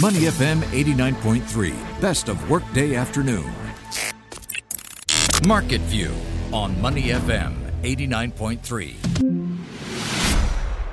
[0.00, 3.52] Money FM 89.3, best of workday afternoon.
[5.44, 6.14] Market View
[6.52, 8.94] on Money FM 89.3.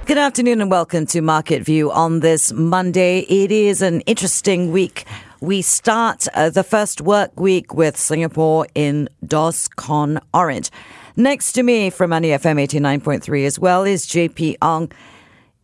[0.07, 3.19] Good afternoon and welcome to Market View on this Monday.
[3.19, 5.05] It is an interesting week.
[5.39, 10.71] We start uh, the first work week with Singapore in DORSCON Orange.
[11.15, 14.91] Next to me from Money FM 89.3 as well is JP Ong.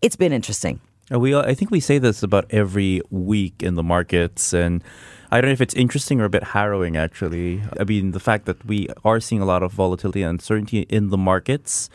[0.03, 0.79] It's been interesting.
[1.11, 4.81] We, I think we say this about every week in the markets, and
[5.29, 6.95] I don't know if it's interesting or a bit harrowing.
[6.95, 10.81] Actually, I mean the fact that we are seeing a lot of volatility and uncertainty
[10.89, 11.89] in the markets.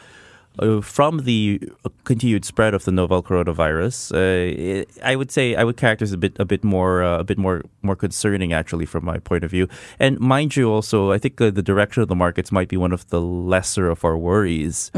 [0.59, 1.61] Uh, from the
[2.05, 6.17] continued spread of the novel coronavirus, uh, it, I would say I would characterize a
[6.17, 9.51] bit a bit more uh, a bit more more concerning actually from my point of
[9.51, 9.69] view.
[9.99, 12.93] And mind you, also I think uh, the direction of the markets might be one
[12.93, 14.91] of the lesser of our worries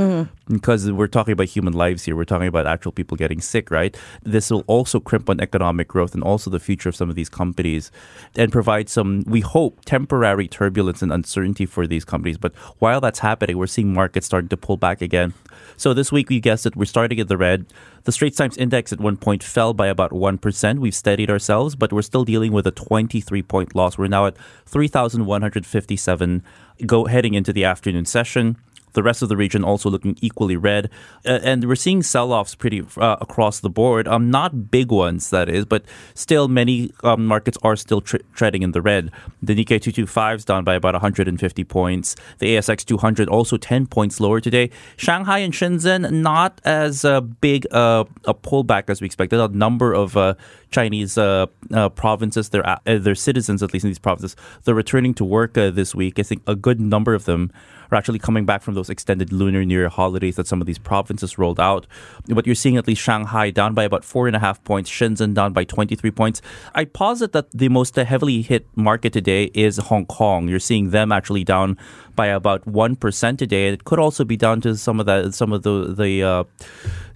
[0.49, 2.17] because we're talking about human lives here.
[2.17, 3.97] We're talking about actual people getting sick, right?
[4.23, 7.29] This will also crimp on economic growth and also the future of some of these
[7.29, 7.91] companies
[8.37, 12.39] and provide some, we hope, temporary turbulence and uncertainty for these companies.
[12.39, 15.35] But while that's happening, we're seeing markets starting to pull back again.
[15.77, 17.67] So this week, we guessed it, we're starting at the red.
[18.05, 20.79] The Straits Times Index at one point fell by about 1%.
[20.79, 23.99] We've steadied ourselves, but we're still dealing with a 23 point loss.
[23.99, 24.37] We're now at
[24.67, 26.43] 3,157
[26.87, 28.57] go heading into the afternoon session.
[28.99, 30.91] The rest of the region also looking equally red,
[31.25, 34.09] uh, and we're seeing sell-offs pretty uh, across the board.
[34.09, 38.63] Um, not big ones, that is, but still many um, markets are still tr- treading
[38.63, 39.13] in the red.
[39.41, 42.17] The Nikkei 225 is down by about 150 points.
[42.39, 44.69] The ASX 200 also 10 points lower today.
[44.97, 49.39] Shanghai and Shenzhen not as uh, big uh, a pullback as we expected.
[49.39, 50.35] A number of uh,
[50.73, 51.47] Chinese uh,
[51.95, 56.19] provinces, their their citizens, at least in these provinces, they're returning to work this week.
[56.19, 57.53] I think a good number of them
[57.91, 60.79] are actually coming back from those extended Lunar New Year holidays that some of these
[60.79, 61.87] provinces rolled out.
[62.27, 65.35] But you're seeing at least Shanghai down by about four and a half points, Shenzhen
[65.35, 66.43] down by 23 points.
[66.75, 70.49] I posit that the most heavily hit market today is Hong Kong.
[70.49, 71.77] You're seeing them actually down
[72.19, 73.69] by about one percent today.
[73.69, 76.45] It could also be down to some of that, some of the the uh,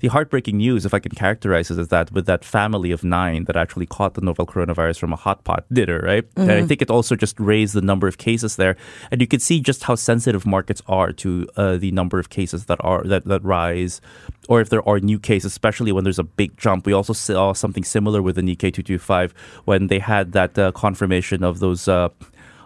[0.03, 3.45] the heartbreaking news, if I can characterize it as that, with that family of nine
[3.45, 6.25] that actually caught the novel coronavirus from a hot pot dinner, right?
[6.37, 8.77] And I think it also just raised the number of cases there,
[9.11, 12.67] and you can see just how sensitive markets are to uh, the number of cases
[12.67, 14.01] that are that that rise,
[14.49, 16.87] or if there are new cases, especially when there's a big jump.
[16.87, 19.35] We also saw something similar with the Nikkei 225
[19.65, 22.09] when they had that uh, confirmation of those uh,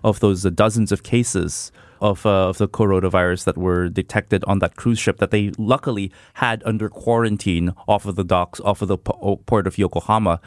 [0.03, 4.59] of those uh, dozens of cases of, uh, of the coronavirus that were detected on
[4.61, 8.89] that cruise ship that they luckily had under quarantine off of the docks, off of
[8.89, 10.41] the po- port of Yokohama.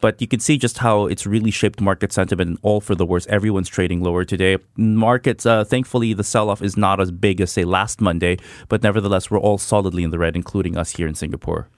[0.00, 3.06] But you can see just how it's really shaped market sentiment and all for the
[3.06, 3.26] worse.
[3.28, 4.58] Everyone's trading lower today.
[4.76, 8.36] Markets, uh, thankfully, the sell off is not as big as, say, last Monday,
[8.68, 11.68] but nevertheless, we're all solidly in the red, including us here in Singapore.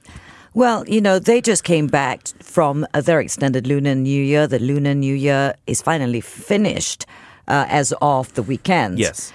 [0.54, 4.46] Well, you know, they just came back from very extended Lunar New Year.
[4.46, 7.04] The Lunar New Year is finally finished
[7.48, 8.98] uh, as of the weekend.
[8.98, 9.32] Yes.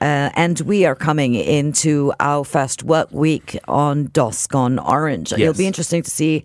[0.00, 5.32] Uh, and we are coming into our first work week on DORSCON Orange.
[5.32, 6.44] It'll be interesting to see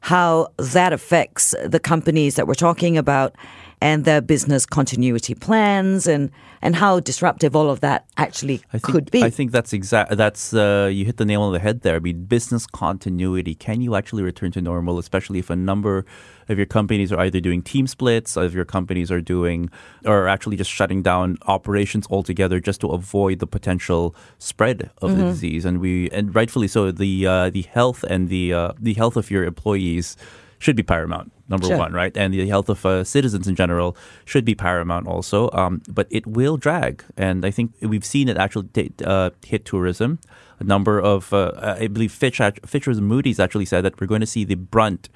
[0.00, 3.34] how that affects the companies that we're talking about
[3.80, 6.30] and their business continuity plans and,
[6.62, 9.22] and how disruptive all of that actually think, could be.
[9.22, 10.16] I think that's exact.
[10.16, 11.96] That's uh, you hit the nail on the head there.
[11.96, 13.54] I mean, business continuity.
[13.54, 16.06] Can you actually return to normal, especially if a number
[16.48, 19.68] of your companies are either doing team splits, or if your companies are doing,
[20.06, 25.20] or actually just shutting down operations altogether, just to avoid the potential spread of Mm-hmm.
[25.20, 25.64] the disease.
[25.64, 29.30] And we, and rightfully so, the uh, the health and the uh, the health of
[29.30, 30.16] your employees
[30.58, 31.30] should be paramount.
[31.48, 31.78] Number Sure.
[31.78, 32.16] one, right?
[32.16, 35.48] And the health of uh, citizens in general should be paramount also.
[35.52, 39.64] Um, but it will drag, and I think we've seen it actually t- uh, hit
[39.64, 40.18] tourism.
[40.58, 44.06] A number of, uh, I believe, Fitch, act- Fitch and Moody's actually said that we're
[44.08, 45.08] going to see the brunt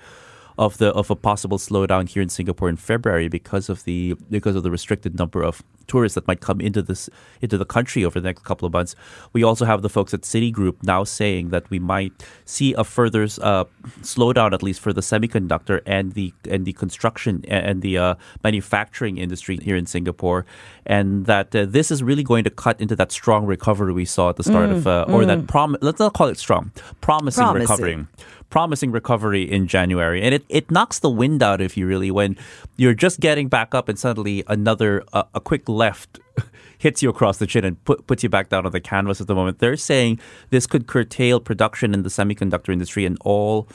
[0.58, 4.54] of the of a possible slowdown here in Singapore in February because of the because
[4.54, 5.62] of the restricted number of
[5.92, 7.02] tourists that might come into this
[7.44, 8.94] into the country over the next couple of months.
[9.32, 12.12] We also have the folks at Citigroup now saying that we might
[12.44, 13.64] see a further uh,
[14.12, 18.14] slowdown, at least for the semiconductor and the and the construction and the uh,
[18.44, 20.46] manufacturing industry here in Singapore,
[20.86, 24.30] and that uh, this is really going to cut into that strong recovery we saw
[24.30, 25.76] at the start of uh, or that prom.
[25.80, 26.70] Let's not call it strong,
[27.00, 27.68] promising, Promising.
[27.68, 28.06] recovery
[28.50, 30.20] promising recovery in January.
[30.22, 32.36] And it, it knocks the wind out, if you really, when
[32.76, 36.20] you're just getting back up and suddenly another, uh, a quick left
[36.78, 39.26] hits you across the chin and put, puts you back down on the canvas at
[39.26, 39.58] the moment.
[39.58, 43.68] They're saying this could curtail production in the semiconductor industry and all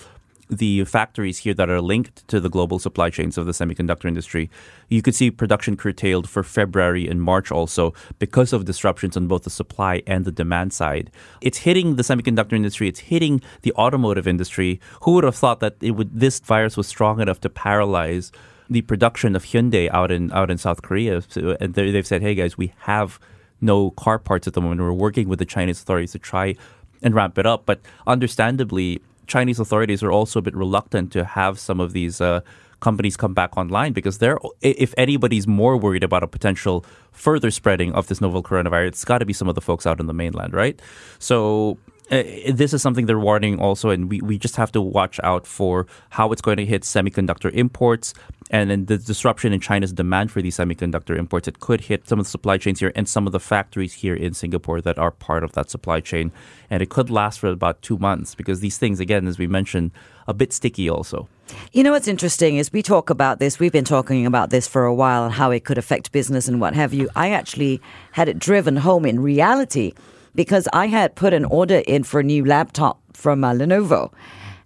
[0.49, 4.49] the factories here that are linked to the global supply chains of the semiconductor industry,
[4.89, 9.43] you could see production curtailed for February and March also because of disruptions on both
[9.43, 11.09] the supply and the demand side.
[11.41, 14.79] It's hitting the semiconductor industry, it's hitting the automotive industry.
[15.01, 18.31] Who would have thought that it would this virus was strong enough to paralyze
[18.69, 21.21] the production of Hyundai out in out in South Korea?
[21.27, 23.19] So, and they- they've said, "Hey guys, we have
[23.61, 24.81] no car parts at the moment.
[24.81, 26.55] We're working with the Chinese authorities to try
[27.01, 31.59] and ramp it up." But understandably, Chinese authorities are also a bit reluctant to have
[31.59, 32.41] some of these uh,
[32.79, 37.93] companies come back online because they're, if anybody's more worried about a potential further spreading
[37.93, 40.13] of this novel coronavirus, it's got to be some of the folks out in the
[40.13, 40.79] mainland, right?
[41.17, 41.77] So
[42.11, 45.47] uh, this is something they're warning also, and we, we just have to watch out
[45.47, 48.13] for how it's going to hit semiconductor imports
[48.51, 51.47] and then the disruption in China's demand for these semiconductor imports.
[51.47, 54.13] It could hit some of the supply chains here and some of the factories here
[54.13, 56.31] in Singapore that are part of that supply chain.
[56.69, 59.91] And it could last for about two months because these things, again, as we mentioned,
[60.27, 61.27] a bit sticky also.
[61.73, 63.59] You know what's interesting is we talk about this.
[63.59, 66.61] We've been talking about this for a while and how it could affect business and
[66.61, 67.09] what have you.
[67.15, 67.81] I actually
[68.11, 69.93] had it driven home in reality
[70.35, 74.11] because I had put an order in for a new laptop from uh, Lenovo,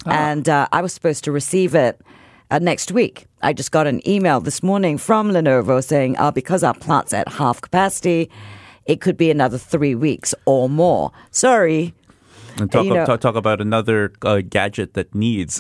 [0.06, 2.02] and uh, I was supposed to receive it
[2.52, 3.28] uh, next week.
[3.42, 7.28] I just got an email this morning from Lenovo saying, uh, because our plant's at
[7.28, 8.30] half capacity,
[8.86, 11.12] it could be another three weeks or more.
[11.32, 11.94] Sorry.
[12.62, 15.60] And talk, You know- talk, talk about another uh, gadget that needs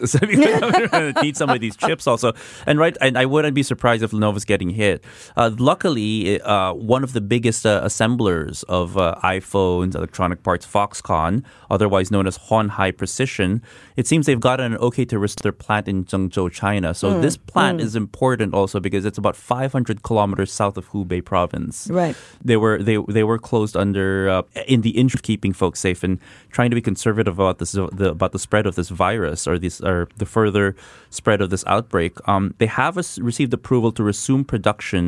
[1.22, 2.34] needs some of these chips also.
[2.66, 5.04] And right, and I wouldn't be surprised if Lenovo's getting hit.
[5.38, 11.44] Uh, luckily, uh, one of the biggest uh, assemblers of uh, iPhones, electronic parts, Foxconn,
[11.70, 13.62] otherwise known as Hon Hai Precision,
[13.96, 16.94] it seems they've gotten an okay to restart their plant in Zhengzhou, China.
[16.94, 17.22] So Hmm.
[17.22, 21.88] this plant is important also because it's about 500 kilometers south of Hubei province.
[21.92, 22.16] Right.
[22.44, 26.04] They were they they were closed under uh, in the interest of keeping folks safe
[26.04, 26.20] and
[26.52, 29.76] trying to be conservative about this the, about the spread of this virus or this
[29.92, 30.68] or the further
[31.10, 32.14] spread of this outbreak.
[32.34, 32.94] Um, they have
[33.30, 35.04] received approval to resume production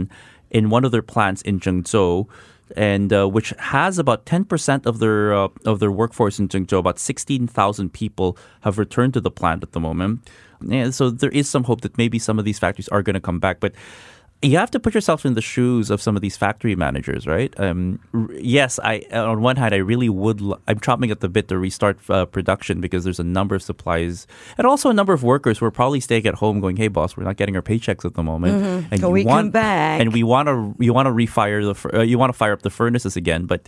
[0.57, 2.27] in one of their plants in Zhengzhou.
[2.71, 6.79] And uh, which has about ten percent of their uh, of their workforce in Zhengzhou.
[6.79, 8.29] About sixteen thousand people
[8.65, 10.23] have returned to the plant at the moment.
[10.63, 13.27] Yeah, so there is some hope that maybe some of these factories are going to
[13.29, 13.59] come back.
[13.59, 13.73] But
[14.41, 17.53] you have to put yourself in the shoes of some of these factory managers, right?
[17.59, 20.41] Um, r- yes, I on one hand I really would.
[20.41, 23.61] L- I'm chopping at the bit to restart uh, production because there's a number of
[23.61, 24.25] supplies
[24.57, 27.15] and also a number of workers who are probably staying at home, going, "Hey, boss,
[27.15, 30.11] we're not getting our paychecks at the moment, and Can we want come back?" and
[30.11, 32.61] we want to you want to refire the fur- uh, you want to fire up
[32.63, 33.67] the furnaces again, but."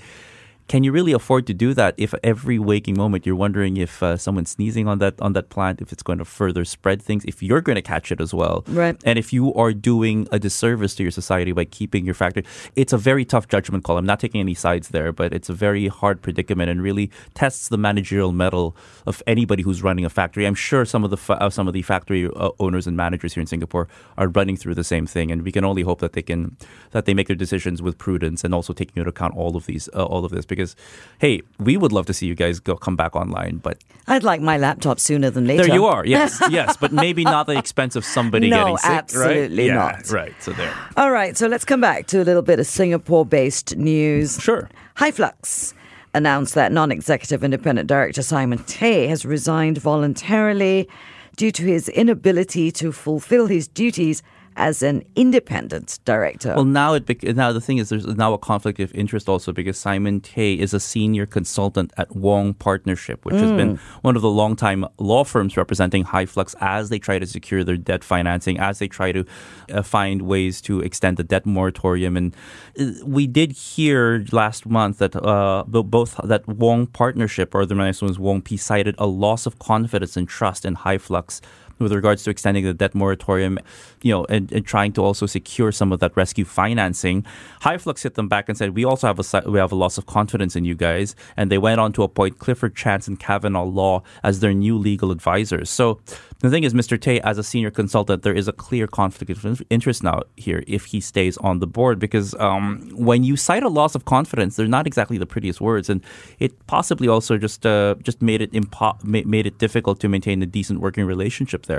[0.69, 4.17] Can you really afford to do that if every waking moment you're wondering if uh,
[4.17, 7.43] someone's sneezing on that on that plant, if it's going to further spread things, if
[7.43, 8.95] you're going to catch it as well, Right.
[9.05, 12.45] and if you are doing a disservice to your society by keeping your factory,
[12.75, 13.97] it's a very tough judgment call.
[13.97, 17.67] I'm not taking any sides there, but it's a very hard predicament and really tests
[17.67, 18.75] the managerial mettle
[19.05, 20.45] of anybody who's running a factory.
[20.47, 23.33] I'm sure some of the fa- uh, some of the factory uh, owners and managers
[23.33, 23.87] here in Singapore
[24.17, 26.55] are running through the same thing, and we can only hope that they can
[26.91, 29.89] that they make their decisions with prudence and also taking into account all of these
[29.93, 30.75] uh, all of this because
[31.19, 33.77] hey, we would love to see you guys go come back online, but
[34.07, 35.63] I'd like my laptop sooner than later.
[35.63, 36.05] there you are.
[36.05, 38.89] Yes, yes, but maybe not the expense of somebody No, getting sick.
[38.89, 38.97] right?
[38.99, 40.09] absolutely Yeah, not.
[40.11, 40.33] Right.
[40.41, 40.73] So there.
[40.97, 44.39] All right, so let's come back to a little bit of Singapore based news.
[44.41, 44.69] Sure.
[44.95, 45.73] High Hyflux
[46.13, 50.87] announced that non executive independent director Simon Tay has resigned voluntarily
[51.35, 54.21] due to his inability to fulfill his duties
[54.55, 56.53] as an independent director.
[56.55, 59.51] Well, now it bec- now the thing is there's now a conflict of interest also
[59.51, 64.21] because Simon Tay is a senior consultant at Wong Partnership, which has been one of
[64.21, 68.79] the longtime law firms representing Hyflux as they try to secure their debt financing, as
[68.79, 69.25] they try to
[69.71, 72.17] uh, find ways to extend the debt moratorium.
[72.17, 72.35] And
[72.79, 78.01] uh, we did hear last month that uh, both that Wong Partnership, or the nice
[78.01, 81.41] one's Wong P, cited a loss of confidence and trust in Hyflux
[81.83, 83.59] with regards to extending the debt moratorium,
[84.01, 87.25] you know, and, and trying to also secure some of that rescue financing.
[87.61, 90.05] Hyflux hit them back and said, "We also have a we have a loss of
[90.05, 94.03] confidence in you guys." And they went on to appoint Clifford Chance and Cavenagh Law
[94.23, 95.69] as their new legal advisors.
[95.69, 95.99] So
[96.43, 96.99] the thing is, Mr.
[96.99, 100.85] Tay, as a senior consultant, there is a clear conflict of interest now here if
[100.85, 104.67] he stays on the board because um, when you cite a loss of confidence, they're
[104.67, 106.03] not exactly the prettiest words, and
[106.39, 110.45] it possibly also just uh, just made it impo- made it difficult to maintain a
[110.45, 111.72] decent working relationship there.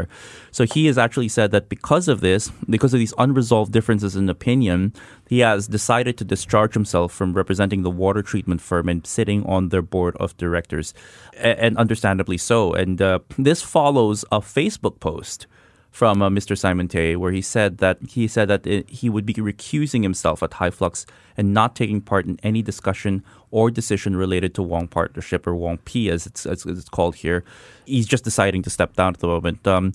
[0.51, 4.29] So he has actually said that because of this, because of these unresolved differences in
[4.29, 4.93] opinion,
[5.29, 9.71] he has decided to discharge himself from representing the water treatment firm and sitting on
[9.71, 10.95] their board of directors,
[11.37, 12.73] and understandably so.
[12.73, 15.47] And uh, this follows a Facebook post
[15.95, 16.59] from uh, Mr.
[16.59, 20.43] Simon Tay, where he said that he said that it, he would be recusing himself
[20.43, 23.23] at Hyflux and not taking part in any discussion
[23.53, 27.45] or decision related to Wong Partnership or Wong P, as it's, as it's called here.
[27.87, 29.65] He's just deciding to step down at the moment.
[29.69, 29.93] Um,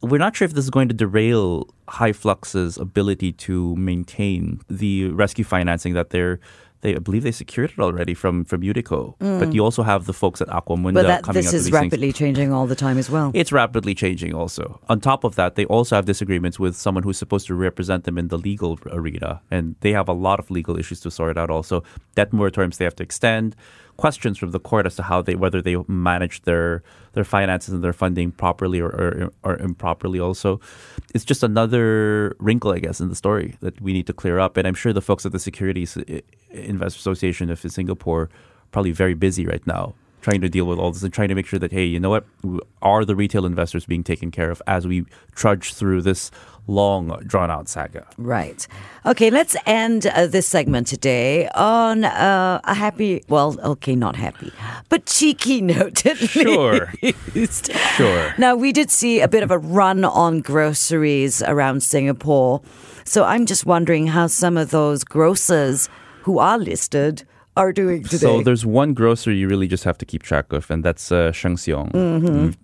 [0.00, 5.44] we're not sure if this is going to derail Hyflux's ability to maintain the rescue
[5.44, 6.40] financing that they're
[6.82, 9.14] they I believe they secured it already from from Utico.
[9.18, 9.54] But mm.
[9.54, 11.84] you also have the folks at Aqua Munda But that, coming this is these things.
[11.84, 13.30] rapidly changing all the time as well.
[13.34, 14.80] It's rapidly changing also.
[14.88, 18.18] On top of that, they also have disagreements with someone who's supposed to represent them
[18.18, 19.42] in the legal arena.
[19.50, 21.82] And they have a lot of legal issues to sort out also.
[22.14, 23.56] Debt moratoriums they have to extend.
[24.00, 27.84] Questions from the court as to how they whether they manage their their finances and
[27.84, 29.10] their funding properly or, or,
[29.42, 30.58] or improperly also.
[31.14, 34.56] It's just another wrinkle, I guess, in the story that we need to clear up.
[34.56, 35.98] And I'm sure the folks at the Securities
[36.50, 38.30] Investor Association of Singapore are
[38.72, 41.46] probably very busy right now trying to deal with all this and trying to make
[41.46, 42.24] sure that hey, you know what,
[42.82, 46.30] are the retail investors being taken care of as we trudge through this
[46.66, 48.06] long, drawn out saga?
[48.18, 48.66] Right.
[49.06, 54.52] Okay, let's end uh, this segment today on uh, a happy, well, okay, not happy,
[54.88, 56.92] but cheeky note at Sure.
[57.34, 57.72] least.
[57.96, 58.34] Sure.
[58.38, 62.60] Now, we did see a bit of a run on groceries around Singapore.
[63.04, 65.88] So I'm just wondering how some of those grocers
[66.22, 67.24] who are listed
[67.56, 68.16] are doing today.
[68.18, 71.32] So there's one grocer you really just have to keep track of, and that's uh,
[71.32, 71.90] Sheng Siong.
[71.92, 72.56] Mm.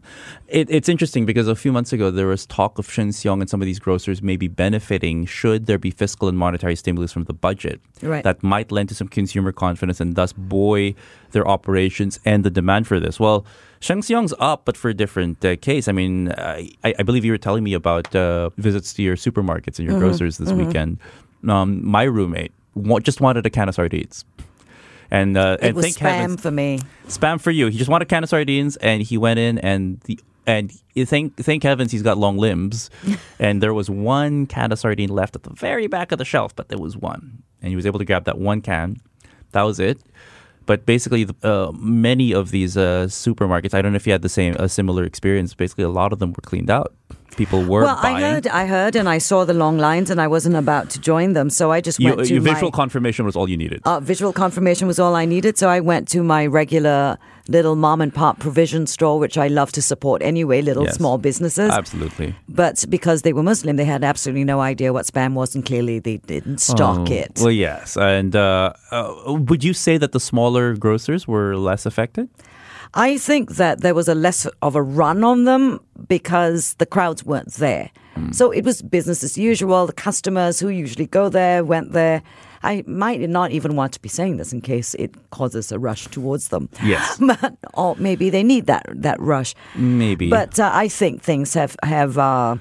[0.48, 3.50] It, it's interesting because a few months ago there was talk of Sheng Siong and
[3.50, 7.32] some of these grocers maybe benefiting should there be fiscal and monetary stimulus from the
[7.34, 8.22] budget Right.
[8.22, 10.94] that might lend to some consumer confidence and thus buoy
[11.32, 13.18] their operations and the demand for this.
[13.18, 13.44] Well,
[13.80, 15.88] Sheng Siong's up, but for a different uh, case.
[15.88, 19.78] I mean, I, I believe you were telling me about uh, visits to your supermarkets
[19.78, 20.98] and your grocers this weekend.
[21.46, 22.52] Um, my roommate
[23.02, 24.24] just wanted a can of sardines.
[25.10, 26.80] And uh, it and was thank spam heavens, for me.
[27.08, 27.66] spam for you.
[27.68, 30.72] He just wanted a can of sardines, and he went in and the and
[31.06, 32.90] thank thank heavens he's got long limbs,
[33.38, 36.54] and there was one can of sardine left at the very back of the shelf,
[36.56, 38.96] but there was one, and he was able to grab that one can.
[39.52, 39.98] That was it.
[40.66, 44.22] But basically, the- uh, many of these uh, supermarkets, I don't know if you had
[44.22, 45.54] the same a similar experience.
[45.54, 46.92] Basically, a lot of them were cleaned out.
[47.37, 48.16] People were Well, buying.
[48.16, 51.00] I heard, I heard, and I saw the long lines, and I wasn't about to
[51.00, 53.56] join them, so I just You- went to your my visual confirmation was all you
[53.59, 53.80] needed.
[53.85, 55.59] uh, visual confirmation was all I needed.
[55.59, 57.18] So I went to my regular
[57.49, 60.97] little mom and pop provision store, which I love to support anyway, little Yes.
[60.97, 61.71] small businesses.
[61.71, 62.35] Absolutely.
[62.49, 65.99] But because they were Muslim, they had absolutely no idea what spam was, and clearly
[66.00, 67.38] they didn't stock Oh, it.
[67.40, 67.97] Well, yes.
[67.97, 69.12] And uh, uh,
[69.49, 72.28] would you say that the smaller grocers were less affected?
[72.96, 77.24] I think that there was a less of a run on them because the crowds
[77.24, 77.90] weren't there.
[78.14, 78.32] Hmm.
[78.32, 79.86] So it was business as usual.
[79.86, 82.22] The customers who usually go there went there.
[82.62, 86.06] I might not even want to be saying this in case it causes a rush
[86.06, 86.70] towards them.
[86.82, 87.18] Yes.
[87.20, 89.54] but or maybe they need that that rush.
[89.74, 90.30] Maybe.
[90.30, 92.56] But uh, I think things have have uh,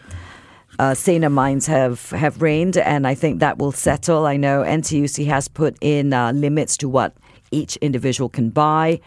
[0.79, 4.25] uh, saner minds have have reigned, and I think that will settle.
[4.25, 7.13] I know NTUC has put in uh, limits to what
[7.51, 8.99] each individual can buy,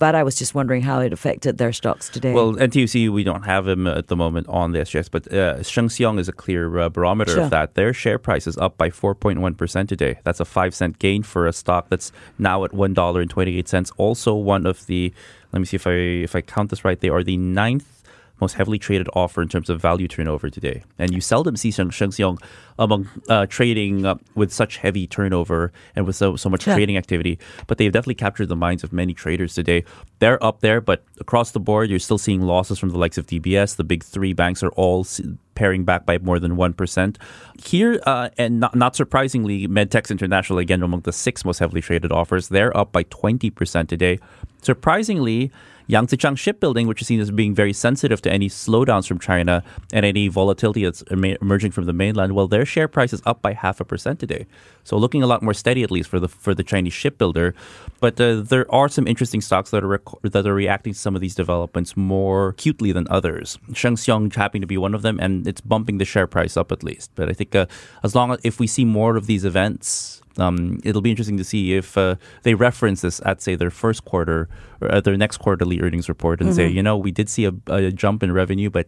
[0.00, 2.32] but I was just wondering how it affected their stocks today.
[2.32, 5.88] Well, NTUC, we don't have them at the moment on the SGX, but uh, Sheng
[5.88, 7.44] Siong is a clear uh, barometer Sure.
[7.44, 7.74] of that.
[7.74, 10.18] Their share price is up by 4.1% today.
[10.24, 13.92] That's a 5 cent gain for a stock that's now at $1.28.
[13.98, 15.12] Also, one of the,
[15.52, 17.99] let me see if I, if I count this right, they are the ninth
[18.40, 20.82] most heavily traded offer in terms of value turnover today.
[20.98, 22.42] And you seldom see Sheng, Sheng Siong
[22.78, 26.74] among uh, trading uh, with such heavy turnover and with so, so much Sure.
[26.74, 27.38] trading activity.
[27.66, 29.84] But they've definitely captured the minds of many traders today.
[30.18, 33.26] They're up there, but across the board, you're still seeing losses from the likes of
[33.26, 33.76] DBS.
[33.76, 35.06] The big three banks are all
[35.54, 37.16] paring back by more than 1%.
[37.62, 42.12] Here, uh, and not, not surprisingly, Medtecs International, again, among the six most heavily traded
[42.12, 44.18] offers, they're up by 20% today.
[44.62, 45.50] Surprisingly,
[45.90, 50.06] Yangzijiang Shipbuilding, which is seen as being very sensitive to any slowdowns from China and
[50.06, 53.80] any volatility that's emerging from the mainland, well, their share price is up by half
[53.80, 54.46] a percent today.
[54.84, 57.54] So looking a lot more steady, at least for the for the Chinese shipbuilder.
[57.98, 61.14] But uh, there are some interesting stocks that are rec- that are reacting to some
[61.14, 63.58] of these developments more acutely than others.
[63.74, 66.72] Sheng Siong happening to be one of them, and it's bumping the share price up
[66.72, 67.10] at least.
[67.14, 67.66] But I think uh,
[68.02, 70.22] as long as if we see more of these events.
[70.38, 74.04] Um, it'll be interesting to see if uh, they reference this at, say, their first
[74.04, 74.48] quarter
[74.80, 77.52] or at their next quarterly earnings report and say, you know, we did see a,
[77.66, 78.86] a jump in revenue, but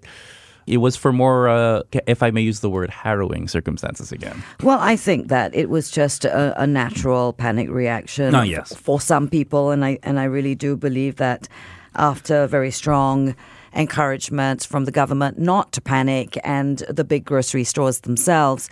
[0.66, 4.42] it was for more, uh, if I may use the word, harrowing circumstances again.
[4.62, 8.72] Well, I think that it was just a, a natural panic reaction Ah, yes.
[8.72, 11.48] for some people, and I and I really do believe that
[11.96, 13.34] after very strong
[13.74, 18.70] encouragement from the government not to panic and the big grocery stores themselves,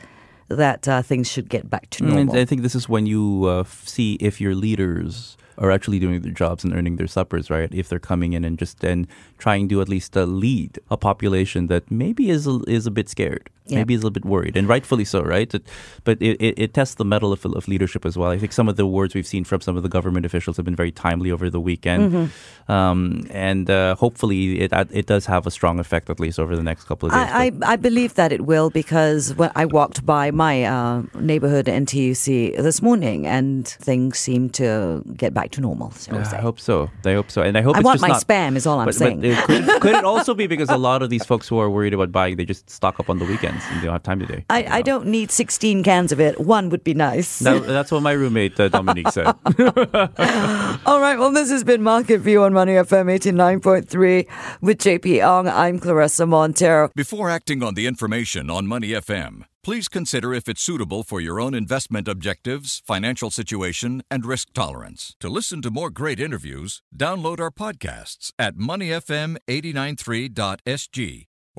[0.50, 2.20] that uh, things should get back to normal.
[2.34, 2.38] And.
[2.38, 6.32] I think this is when you uh, see if your leaders are actually doing their
[6.32, 7.72] jobs and earning their suppers, right?
[7.72, 9.06] If they're coming in and just and
[9.38, 13.08] trying to at least uh, lead a population that maybe is a, is a bit
[13.08, 13.78] scared, Yeah.
[13.78, 15.52] maybe is a little bit worried, and rightfully so, right?
[15.54, 15.66] It-
[16.04, 18.30] but it, it, it tests the mettle of, of leadership as well.
[18.30, 20.64] I think some of the words we've seen from some of the government officials have
[20.64, 22.72] been very timely over the weekend, Mm-hmm.
[22.72, 26.62] um, and uh, hopefully it it does have a strong effect at least over the
[26.62, 27.22] next couple of days.
[27.22, 31.66] I, I, I believe that it will because when I walked by my uh, neighborhood
[31.66, 35.90] NTUC this morning and things seem to get back to normal.
[35.92, 36.90] So Yeah, I hope so.
[37.04, 38.94] I hope so, and I hope I want my not, spam is all I'm but,
[38.94, 39.20] saying.
[39.20, 41.68] But it could, could it also be because a lot of these folks who are
[41.70, 43.26] worried about buying, they just stock up on the
[43.60, 44.44] weekends and they don't have time today?
[44.50, 46.38] I, I don't need 16 cans of it.
[46.40, 47.40] One would be nice.
[47.40, 49.26] That, that's what my roommate uh, Dominique said.
[49.26, 49.34] All
[51.00, 51.16] right.
[51.18, 54.26] Well, this has been Market View on Money FM 89.3
[54.60, 55.48] with JP Ong.
[55.48, 56.90] I'm Claressa Monteiro.
[56.94, 61.40] Before acting on the information on Money FM, please consider if it's suitable for your
[61.40, 65.14] own investment objectives, financial situation, and risk tolerance.
[65.20, 71.29] To listen to more great interviews, download our podcasts at moneyfm893.sg